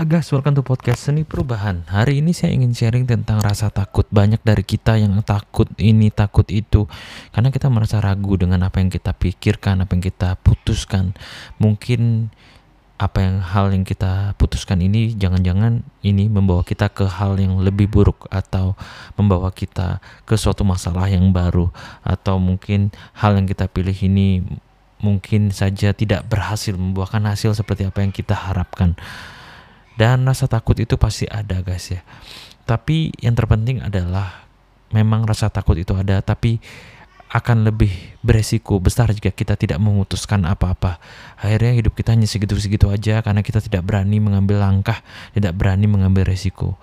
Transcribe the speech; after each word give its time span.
guys, 0.00 0.32
welcome 0.32 0.56
to 0.56 0.64
podcast 0.64 1.04
Seni 1.04 1.20
Perubahan. 1.20 1.84
Hari 1.84 2.24
ini 2.24 2.32
saya 2.32 2.56
ingin 2.56 2.72
sharing 2.72 3.04
tentang 3.04 3.44
rasa 3.44 3.68
takut. 3.68 4.08
Banyak 4.08 4.40
dari 4.40 4.64
kita 4.64 4.96
yang 4.96 5.20
takut 5.20 5.68
ini, 5.76 6.08
takut 6.08 6.48
itu. 6.48 6.88
Karena 7.28 7.52
kita 7.52 7.68
merasa 7.68 8.00
ragu 8.00 8.40
dengan 8.40 8.64
apa 8.64 8.80
yang 8.80 8.88
kita 8.88 9.12
pikirkan, 9.12 9.84
apa 9.84 9.92
yang 9.92 10.00
kita 10.00 10.40
putuskan. 10.40 11.12
Mungkin 11.60 12.32
apa 12.96 13.20
yang 13.20 13.44
hal 13.44 13.68
yang 13.76 13.84
kita 13.84 14.32
putuskan 14.40 14.80
ini 14.80 15.12
jangan-jangan 15.12 15.84
ini 16.00 16.24
membawa 16.32 16.64
kita 16.64 16.88
ke 16.88 17.04
hal 17.04 17.36
yang 17.36 17.60
lebih 17.60 17.84
buruk 17.92 18.32
atau 18.32 18.72
membawa 19.20 19.52
kita 19.52 20.00
ke 20.24 20.40
suatu 20.40 20.64
masalah 20.64 21.04
yang 21.12 21.36
baru 21.36 21.68
atau 22.00 22.40
mungkin 22.40 22.96
hal 23.12 23.36
yang 23.36 23.44
kita 23.44 23.68
pilih 23.68 23.96
ini 24.08 24.40
mungkin 25.04 25.52
saja 25.52 25.92
tidak 25.92 26.24
berhasil 26.32 26.72
membuahkan 26.78 27.28
hasil 27.28 27.52
seperti 27.52 27.84
apa 27.84 28.00
yang 28.00 28.14
kita 28.14 28.32
harapkan. 28.32 28.96
Dan 29.96 30.24
rasa 30.24 30.48
takut 30.48 30.76
itu 30.80 30.96
pasti 30.96 31.28
ada 31.28 31.60
guys 31.60 31.92
ya. 31.92 32.00
Tapi 32.64 33.12
yang 33.20 33.36
terpenting 33.36 33.82
adalah 33.84 34.46
memang 34.92 35.24
rasa 35.24 35.48
takut 35.48 35.76
itu 35.76 35.92
ada 35.96 36.20
tapi 36.20 36.60
akan 37.32 37.64
lebih 37.64 37.88
beresiko 38.20 38.76
besar 38.76 39.08
jika 39.08 39.32
kita 39.32 39.56
tidak 39.56 39.80
memutuskan 39.80 40.44
apa-apa. 40.44 41.00
Akhirnya 41.40 41.72
hidup 41.72 41.96
kita 41.96 42.12
hanya 42.12 42.28
segitu-segitu 42.28 42.92
aja 42.92 43.24
karena 43.24 43.40
kita 43.40 43.64
tidak 43.64 43.88
berani 43.88 44.20
mengambil 44.20 44.60
langkah, 44.60 45.00
tidak 45.32 45.56
berani 45.56 45.88
mengambil 45.88 46.28
resiko. 46.28 46.76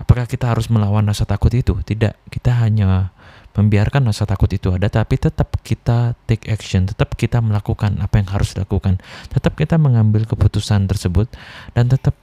Apakah 0.00 0.24
kita 0.24 0.48
harus 0.48 0.72
melawan 0.72 1.04
rasa 1.04 1.28
takut 1.28 1.52
itu? 1.52 1.76
Tidak, 1.76 2.32
kita 2.32 2.56
hanya 2.56 3.12
membiarkan 3.50 4.06
rasa 4.06 4.24
takut 4.30 4.46
itu 4.54 4.70
ada 4.70 4.86
tapi 4.86 5.18
tetap 5.18 5.58
kita 5.60 6.14
take 6.30 6.46
action, 6.46 6.86
tetap 6.86 7.18
kita 7.18 7.42
melakukan 7.42 7.98
apa 7.98 8.22
yang 8.22 8.28
harus 8.30 8.54
dilakukan. 8.54 9.02
Tetap 9.30 9.58
kita 9.58 9.76
mengambil 9.76 10.24
keputusan 10.24 10.86
tersebut 10.86 11.26
dan 11.74 11.90
tetap 11.90 12.14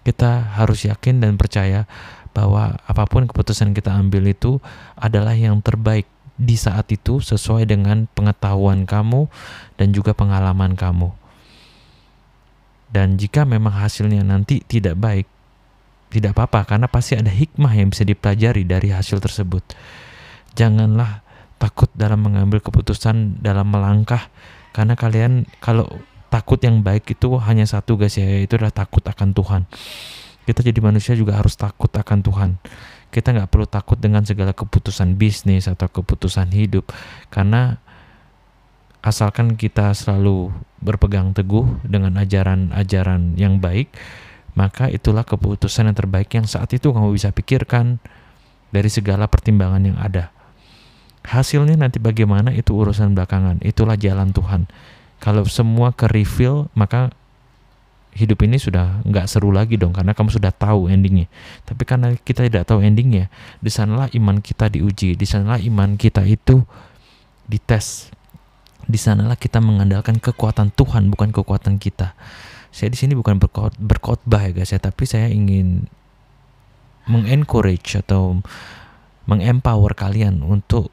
kita 0.00 0.56
harus 0.56 0.88
yakin 0.88 1.20
dan 1.20 1.36
percaya 1.36 1.84
bahwa 2.32 2.78
apa 2.86 3.04
pun 3.04 3.28
keputusan 3.28 3.76
kita 3.76 3.92
ambil 3.92 4.30
itu 4.30 4.62
adalah 4.96 5.36
yang 5.36 5.60
terbaik 5.60 6.08
di 6.40 6.56
saat 6.56 6.88
itu 6.88 7.20
sesuai 7.20 7.68
dengan 7.68 8.08
pengetahuan 8.16 8.88
kamu 8.88 9.28
dan 9.76 9.92
juga 9.92 10.16
pengalaman 10.16 10.72
kamu. 10.72 11.12
Dan 12.90 13.20
jika 13.20 13.44
memang 13.46 13.76
hasilnya 13.76 14.24
nanti 14.24 14.64
tidak 14.66 14.98
baik, 14.98 15.28
tidak 16.10 16.34
apa-apa 16.34 16.74
karena 16.74 16.88
pasti 16.90 17.14
ada 17.14 17.30
hikmah 17.30 17.70
yang 17.76 17.92
bisa 17.92 18.02
dipelajari 18.02 18.66
dari 18.66 18.90
hasil 18.90 19.22
tersebut. 19.22 19.62
Janganlah 20.54 21.22
takut 21.60 21.92
dalam 21.92 22.24
mengambil 22.24 22.64
keputusan 22.64 23.44
dalam 23.44 23.68
melangkah. 23.68 24.32
Karena 24.72 24.96
kalian 24.96 25.44
kalau 25.60 25.86
takut 26.30 26.56
yang 26.62 26.80
baik 26.80 27.10
itu 27.10 27.36
hanya 27.42 27.66
satu 27.66 27.98
guys 27.98 28.14
ya 28.16 28.24
yaitu 28.24 28.56
adalah 28.56 28.72
takut 28.72 29.02
akan 29.02 29.34
Tuhan. 29.36 29.62
Kita 30.46 30.64
jadi 30.64 30.80
manusia 30.80 31.12
juga 31.18 31.36
harus 31.36 31.58
takut 31.58 31.90
akan 31.92 32.18
Tuhan. 32.24 32.50
Kita 33.10 33.34
nggak 33.34 33.50
perlu 33.50 33.66
takut 33.66 33.98
dengan 33.98 34.22
segala 34.22 34.54
keputusan 34.54 35.18
bisnis 35.18 35.66
atau 35.66 35.90
keputusan 35.90 36.54
hidup. 36.54 36.88
Karena 37.28 37.82
asalkan 39.02 39.58
kita 39.58 39.92
selalu 39.92 40.54
berpegang 40.80 41.32
teguh 41.36 41.80
dengan 41.84 42.16
ajaran-ajaran 42.20 43.36
yang 43.36 43.60
baik 43.60 43.92
maka 44.52 44.90
itulah 44.90 45.24
keputusan 45.24 45.88
yang 45.88 45.96
terbaik 45.96 46.28
yang 46.36 46.44
saat 46.44 46.68
itu 46.74 46.90
kamu 46.90 47.14
bisa 47.14 47.32
pikirkan 47.32 48.02
dari 48.68 48.92
segala 48.92 49.24
pertimbangan 49.24 49.82
yang 49.82 49.96
ada 49.96 50.28
hasilnya 51.24 51.76
nanti 51.76 52.00
bagaimana 52.00 52.52
itu 52.54 52.72
urusan 52.72 53.12
belakangan 53.12 53.60
itulah 53.60 53.94
jalan 53.94 54.32
Tuhan 54.32 54.70
kalau 55.20 55.44
semua 55.44 55.92
ke 55.92 56.08
reveal 56.08 56.72
maka 56.72 57.12
hidup 58.14 58.42
ini 58.42 58.58
sudah 58.58 59.02
nggak 59.06 59.26
seru 59.30 59.54
lagi 59.54 59.78
dong 59.78 59.94
karena 59.94 60.16
kamu 60.16 60.34
sudah 60.34 60.50
tahu 60.50 60.90
endingnya. 60.90 61.30
Tapi 61.62 61.82
karena 61.86 62.14
kita 62.18 62.42
tidak 62.46 62.66
tahu 62.66 62.82
endingnya, 62.82 63.30
di 63.62 63.70
sanalah 63.70 64.10
iman 64.10 64.42
kita 64.42 64.66
diuji, 64.66 65.14
di 65.14 65.26
sanalah 65.26 65.62
iman 65.62 65.94
kita 65.94 66.26
itu 66.26 66.62
dites. 67.46 68.10
Di 68.90 68.98
sanalah 68.98 69.38
kita 69.38 69.62
mengandalkan 69.62 70.18
kekuatan 70.18 70.74
Tuhan 70.74 71.06
bukan 71.14 71.30
kekuatan 71.30 71.78
kita. 71.78 72.18
Saya 72.74 72.90
di 72.90 72.98
sini 72.98 73.14
bukan 73.14 73.38
berkot, 73.38 73.78
berkhotbah 73.78 74.50
ya 74.50 74.50
guys 74.54 74.74
ya, 74.74 74.82
tapi 74.82 75.06
saya 75.06 75.30
ingin 75.30 75.86
mengencourage 77.06 77.98
atau 77.98 78.42
mengempower 79.26 79.94
kalian 79.94 80.42
untuk 80.42 80.90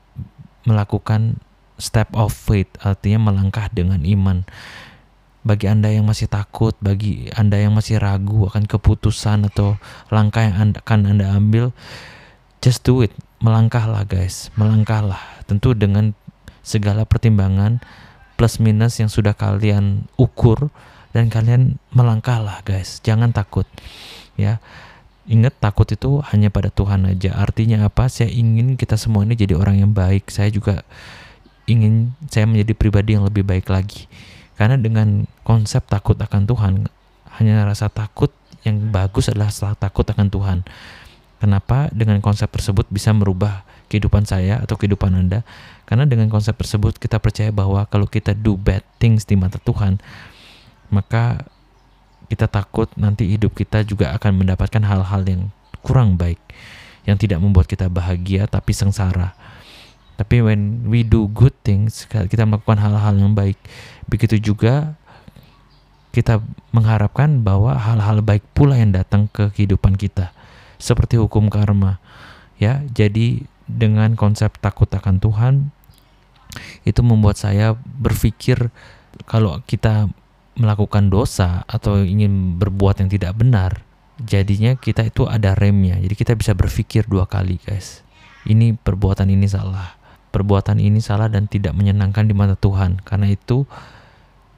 melakukan 0.68 1.40
step 1.80 2.12
of 2.12 2.36
faith 2.36 2.70
artinya 2.84 3.32
melangkah 3.32 3.72
dengan 3.72 4.04
iman 4.04 4.44
bagi 5.48 5.72
Anda 5.72 5.96
yang 5.96 6.04
masih 6.04 6.28
takut, 6.28 6.76
bagi 6.84 7.32
Anda 7.32 7.64
yang 7.64 7.72
masih 7.72 8.04
ragu 8.04 8.52
akan 8.52 8.68
keputusan 8.68 9.48
atau 9.48 9.80
langkah 10.12 10.44
yang 10.44 10.60
anda, 10.60 10.84
akan 10.84 11.16
Anda 11.16 11.32
ambil, 11.32 11.72
just 12.60 12.84
do 12.84 13.00
it. 13.00 13.16
Melangkahlah 13.40 14.04
guys, 14.04 14.52
melangkahlah. 14.60 15.24
Tentu 15.48 15.72
dengan 15.72 16.12
segala 16.66 17.08
pertimbangan 17.08 17.80
plus 18.36 18.60
minus 18.60 19.00
yang 19.00 19.08
sudah 19.08 19.32
kalian 19.32 20.12
ukur 20.20 20.68
dan 21.16 21.32
kalian 21.32 21.80
melangkahlah 21.96 22.60
guys. 22.68 23.00
Jangan 23.06 23.32
takut. 23.32 23.66
Ya. 24.36 24.60
Ingat 25.28 25.60
takut 25.60 25.88
itu 25.92 26.24
hanya 26.32 26.48
pada 26.48 26.72
Tuhan 26.72 27.04
aja. 27.04 27.36
Artinya 27.36 27.84
apa? 27.88 28.08
Saya 28.08 28.32
ingin 28.32 28.80
kita 28.80 28.96
semua 28.96 29.28
ini 29.28 29.36
jadi 29.36 29.60
orang 29.60 29.84
yang 29.84 29.92
baik. 29.92 30.32
Saya 30.32 30.48
juga 30.48 30.88
ingin 31.68 32.16
saya 32.32 32.48
menjadi 32.48 32.74
pribadi 32.74 33.20
yang 33.20 33.28
lebih 33.28 33.44
baik 33.44 33.68
lagi 33.68 34.08
karena 34.58 34.76
dengan 34.76 35.30
konsep 35.46 35.86
takut 35.86 36.18
akan 36.18 36.50
Tuhan, 36.50 36.74
hanya 37.38 37.62
rasa 37.70 37.94
takut 37.94 38.34
yang 38.66 38.90
bagus 38.90 39.30
adalah 39.30 39.54
rasa 39.54 39.78
takut 39.78 40.04
akan 40.04 40.34
Tuhan. 40.34 40.60
Kenapa 41.38 41.94
dengan 41.94 42.18
konsep 42.26 42.50
tersebut 42.50 42.90
bisa 42.90 43.14
merubah 43.14 43.62
kehidupan 43.94 44.26
saya 44.26 44.58
atau 44.58 44.74
kehidupan 44.74 45.14
Anda? 45.14 45.46
Karena 45.86 46.10
dengan 46.10 46.34
konsep 46.34 46.58
tersebut 46.58 46.98
kita 46.98 47.22
percaya 47.22 47.54
bahwa 47.54 47.86
kalau 47.86 48.10
kita 48.10 48.34
do 48.34 48.58
bad 48.58 48.82
things 48.98 49.30
di 49.30 49.38
mata 49.38 49.62
Tuhan, 49.62 50.02
maka 50.90 51.46
kita 52.28 52.48
takut 52.52 52.92
nanti 53.00 53.28
hidup 53.28 53.56
kita 53.56 53.84
juga 53.88 54.12
akan 54.16 54.44
mendapatkan 54.44 54.84
hal-hal 54.84 55.22
yang 55.24 55.42
kurang 55.80 56.20
baik, 56.20 56.40
yang 57.08 57.16
tidak 57.16 57.40
membuat 57.40 57.72
kita 57.72 57.88
bahagia 57.88 58.48
tapi 58.48 58.76
sengsara. 58.76 59.32
Tapi 60.18 60.42
when 60.42 60.90
we 60.90 61.06
do 61.06 61.30
good 61.32 61.54
things, 61.62 62.10
kita 62.10 62.44
melakukan 62.44 62.82
hal-hal 62.82 63.16
yang 63.16 63.38
baik, 63.38 63.56
begitu 64.10 64.42
juga 64.42 64.98
kita 66.12 66.42
mengharapkan 66.74 67.46
bahwa 67.46 67.78
hal-hal 67.78 68.26
baik 68.26 68.42
pula 68.58 68.74
yang 68.74 68.90
datang 68.90 69.30
ke 69.30 69.54
kehidupan 69.54 69.94
kita. 69.94 70.34
Seperti 70.82 71.22
hukum 71.22 71.54
karma. 71.54 72.02
Ya, 72.58 72.82
jadi 72.90 73.46
dengan 73.70 74.18
konsep 74.18 74.58
takut 74.58 74.90
akan 74.90 75.22
Tuhan 75.22 75.54
itu 76.90 77.06
membuat 77.06 77.38
saya 77.38 77.78
berpikir 77.78 78.74
kalau 79.30 79.62
kita 79.70 80.10
melakukan 80.58 81.14
dosa 81.14 81.64
atau 81.70 82.02
ingin 82.02 82.58
berbuat 82.58 83.06
yang 83.06 83.10
tidak 83.14 83.38
benar, 83.38 83.86
jadinya 84.20 84.74
kita 84.76 85.08
itu 85.08 85.30
ada 85.30 85.54
remnya. 85.54 86.02
Jadi 86.02 86.16
kita 86.18 86.34
bisa 86.34 86.58
berpikir 86.58 87.06
dua 87.06 87.30
kali, 87.30 87.62
guys. 87.62 88.02
Ini 88.44 88.76
perbuatan 88.76 89.30
ini 89.30 89.46
salah 89.46 89.98
perbuatan 90.38 90.78
ini 90.78 91.02
salah 91.02 91.32
dan 91.34 91.50
tidak 91.50 91.74
menyenangkan 91.74 92.30
di 92.30 92.38
mata 92.38 92.54
Tuhan. 92.54 93.02
Karena 93.02 93.34
itu 93.34 93.66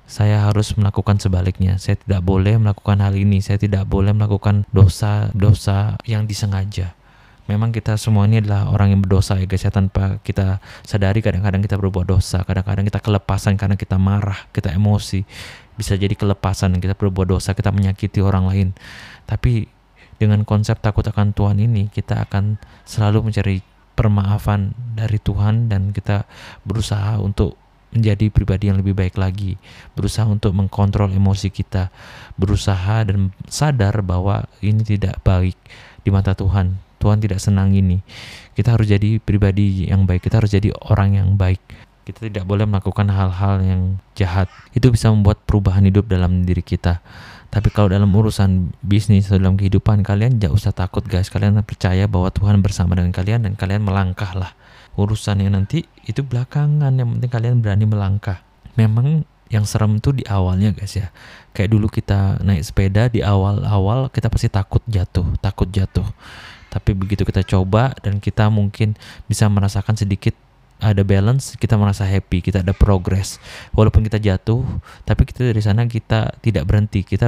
saya 0.10 0.44
harus 0.44 0.76
melakukan 0.76 1.24
sebaliknya. 1.24 1.80
Saya 1.80 1.96
tidak 1.96 2.20
boleh 2.28 2.60
melakukan 2.60 3.00
hal 3.00 3.16
ini. 3.16 3.40
Saya 3.40 3.56
tidak 3.56 3.88
boleh 3.88 4.12
melakukan 4.12 4.68
dosa-dosa 4.76 5.96
yang 6.04 6.28
disengaja. 6.28 6.99
Memang 7.50 7.74
kita 7.74 7.98
semua 7.98 8.30
ini 8.30 8.46
adalah 8.46 8.70
orang 8.70 8.94
yang 8.94 9.02
berdosa 9.02 9.34
ya 9.42 9.50
guys 9.50 9.66
ya 9.66 9.74
tanpa 9.74 10.22
kita 10.22 10.62
sadari 10.86 11.18
kadang-kadang 11.26 11.66
kita 11.66 11.82
berbuat 11.82 12.06
dosa, 12.06 12.46
kadang-kadang 12.46 12.86
kita 12.86 13.02
kelepasan 13.02 13.58
karena 13.58 13.74
kita 13.74 13.98
marah, 13.98 14.46
kita 14.54 14.70
emosi. 14.70 15.26
Bisa 15.74 15.98
jadi 15.98 16.14
kelepasan 16.14 16.78
kita 16.78 16.94
berbuat 16.94 17.34
dosa, 17.34 17.58
kita 17.58 17.74
menyakiti 17.74 18.22
orang 18.22 18.46
lain. 18.46 18.78
Tapi 19.26 19.66
dengan 20.22 20.46
konsep 20.46 20.78
takut 20.78 21.02
akan 21.02 21.34
Tuhan 21.34 21.58
ini 21.58 21.90
kita 21.90 22.30
akan 22.30 22.62
selalu 22.86 23.34
mencari 23.34 23.66
permaafan 23.98 24.78
dari 24.94 25.18
Tuhan 25.18 25.74
dan 25.74 25.90
kita 25.90 26.30
berusaha 26.70 27.18
untuk 27.18 27.58
menjadi 27.90 28.30
pribadi 28.30 28.70
yang 28.70 28.78
lebih 28.78 28.94
baik 28.94 29.18
lagi, 29.18 29.58
berusaha 29.98 30.30
untuk 30.30 30.54
mengkontrol 30.54 31.10
emosi 31.10 31.50
kita, 31.50 31.90
berusaha 32.38 33.10
dan 33.10 33.34
sadar 33.50 34.06
bahwa 34.06 34.46
ini 34.62 34.86
tidak 34.86 35.18
baik 35.26 35.58
di 36.06 36.14
mata 36.14 36.38
Tuhan. 36.38 36.89
Tuhan 37.00 37.24
tidak 37.24 37.40
senang 37.40 37.72
ini. 37.72 38.04
Kita 38.54 38.76
harus 38.76 38.92
jadi 38.92 39.18
pribadi 39.24 39.88
yang 39.88 40.04
baik, 40.04 40.28
kita 40.28 40.44
harus 40.44 40.52
jadi 40.52 40.76
orang 40.92 41.16
yang 41.16 41.40
baik. 41.40 41.64
Kita 42.04 42.26
tidak 42.26 42.44
boleh 42.44 42.66
melakukan 42.66 43.08
hal-hal 43.08 43.62
yang 43.64 43.82
jahat. 44.18 44.52
Itu 44.76 44.90
bisa 44.92 45.14
membuat 45.14 45.46
perubahan 45.46 45.86
hidup 45.86 46.10
dalam 46.10 46.44
diri 46.44 46.66
kita. 46.66 47.00
Tapi 47.50 47.70
kalau 47.74 47.90
dalam 47.90 48.10
urusan 48.14 48.78
bisnis 48.86 49.30
atau 49.30 49.42
dalam 49.42 49.58
kehidupan 49.58 50.06
kalian 50.06 50.38
jangan 50.38 50.58
usah 50.58 50.74
takut 50.74 51.02
guys. 51.06 51.30
Kalian 51.34 51.58
percaya 51.66 52.06
bahwa 52.06 52.30
Tuhan 52.30 52.62
bersama 52.62 52.98
dengan 52.98 53.14
kalian 53.14 53.46
dan 53.46 53.54
kalian 53.58 53.86
melangkahlah. 53.86 54.54
Urusannya 54.98 55.50
nanti 55.54 55.86
itu 56.06 56.22
belakangan 56.26 56.94
yang 56.94 57.18
penting 57.18 57.30
kalian 57.30 57.56
berani 57.62 57.86
melangkah. 57.86 58.42
Memang 58.74 59.26
yang 59.50 59.66
serem 59.66 59.98
tuh 59.98 60.14
di 60.14 60.24
awalnya 60.30 60.70
guys 60.72 60.94
ya 60.94 61.10
kayak 61.58 61.74
dulu 61.74 61.90
kita 61.90 62.38
naik 62.46 62.62
sepeda 62.62 63.10
di 63.10 63.26
awal-awal 63.26 64.08
kita 64.14 64.30
pasti 64.30 64.46
takut 64.48 64.80
jatuh 64.86 65.26
takut 65.42 65.66
jatuh 65.74 66.06
tapi 66.70 66.94
begitu 66.94 67.26
kita 67.26 67.42
coba 67.44 67.98
dan 68.06 68.22
kita 68.22 68.48
mungkin 68.54 68.94
bisa 69.26 69.50
merasakan 69.50 69.98
sedikit 69.98 70.38
ada 70.80 71.04
balance 71.04 71.60
kita 71.60 71.76
merasa 71.76 72.08
happy 72.08 72.40
kita 72.40 72.64
ada 72.64 72.72
progress. 72.72 73.38
Walaupun 73.76 74.08
kita 74.08 74.22
jatuh 74.22 74.64
tapi 75.04 75.28
kita 75.28 75.52
dari 75.52 75.60
sana 75.60 75.84
kita 75.86 76.40
tidak 76.40 76.64
berhenti. 76.64 77.04
Kita 77.04 77.28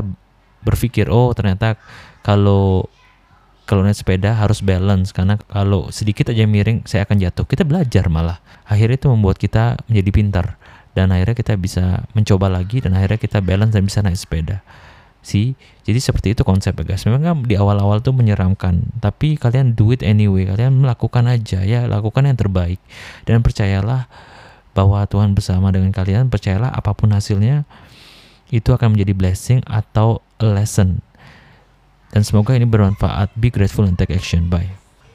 berpikir 0.64 1.12
oh 1.12 1.36
ternyata 1.36 1.76
kalau 2.24 2.88
kalau 3.68 3.88
naik 3.88 3.96
sepeda 3.96 4.36
harus 4.36 4.60
balance 4.60 5.16
karena 5.16 5.40
kalau 5.48 5.88
sedikit 5.92 6.32
aja 6.32 6.48
miring 6.48 6.88
saya 6.88 7.04
akan 7.04 7.20
jatuh. 7.20 7.44
Kita 7.44 7.68
belajar 7.68 8.08
malah. 8.08 8.40
Akhirnya 8.64 8.96
itu 8.96 9.12
membuat 9.12 9.36
kita 9.36 9.80
menjadi 9.92 10.12
pintar. 10.16 10.48
Dan 10.92 11.08
akhirnya 11.16 11.40
kita 11.40 11.56
bisa 11.56 12.04
mencoba 12.12 12.52
lagi 12.52 12.84
dan 12.84 12.92
akhirnya 13.00 13.16
kita 13.16 13.40
balance 13.40 13.72
dan 13.72 13.84
bisa 13.88 14.04
naik 14.04 14.20
sepeda 14.20 14.60
sih 15.21 15.53
jadi 15.85 15.97
seperti 16.01 16.33
itu 16.33 16.41
konsep 16.41 16.73
ya 16.77 16.83
guys. 16.85 17.06
Memang 17.06 17.21
kan 17.21 17.35
di 17.45 17.57
awal-awal 17.57 18.01
tuh 18.01 18.13
menyeramkan 18.13 18.81
tapi 19.01 19.38
kalian 19.38 19.73
do 19.73 19.94
it 19.94 20.01
anyway 20.01 20.45
kalian 20.45 20.81
melakukan 20.81 21.29
aja 21.29 21.62
ya 21.65 21.85
lakukan 21.89 22.25
yang 22.25 22.38
terbaik. 22.38 22.81
Dan 23.25 23.45
percayalah 23.45 24.09
bahwa 24.71 25.03
Tuhan 25.06 25.35
bersama 25.35 25.69
dengan 25.69 25.91
kalian 25.91 26.31
percayalah 26.31 26.71
apa 26.71 26.95
pun 26.95 27.12
hasilnya 27.12 27.68
itu 28.51 28.69
akan 28.75 28.97
menjadi 28.97 29.13
blessing 29.15 29.59
atau 29.63 30.19
lesson. 30.41 31.00
Dan 32.12 32.27
semoga 32.27 32.51
ini 32.51 32.68
bermanfaat. 32.68 33.31
Be 33.39 33.47
grateful 33.47 33.88
and 33.88 33.95
take 33.95 34.12
action. 34.12 34.51
Bye 34.51 34.81